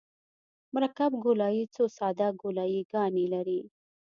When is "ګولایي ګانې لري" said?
2.41-3.59